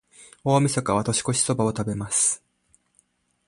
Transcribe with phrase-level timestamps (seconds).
[0.43, 2.43] 大晦日は、年越しそばを食べます。